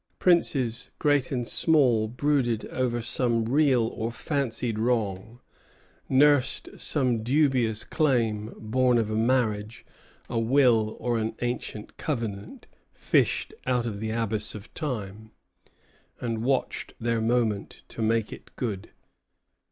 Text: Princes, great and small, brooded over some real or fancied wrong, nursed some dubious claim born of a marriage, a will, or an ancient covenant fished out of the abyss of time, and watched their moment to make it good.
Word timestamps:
Princes, 0.17 0.89
great 0.97 1.31
and 1.31 1.47
small, 1.47 2.07
brooded 2.07 2.65
over 2.69 3.01
some 3.01 3.45
real 3.45 3.83
or 3.83 4.11
fancied 4.11 4.79
wrong, 4.79 5.39
nursed 6.09 6.69
some 6.75 7.21
dubious 7.21 7.83
claim 7.83 8.51
born 8.57 8.97
of 8.97 9.11
a 9.11 9.15
marriage, 9.15 9.85
a 10.27 10.39
will, 10.39 10.97
or 10.99 11.19
an 11.19 11.35
ancient 11.43 11.97
covenant 11.97 12.65
fished 12.91 13.53
out 13.67 13.85
of 13.85 13.99
the 13.99 14.09
abyss 14.09 14.55
of 14.55 14.73
time, 14.73 15.29
and 16.19 16.41
watched 16.43 16.95
their 16.99 17.21
moment 17.21 17.83
to 17.87 18.01
make 18.01 18.33
it 18.33 18.49
good. 18.55 18.89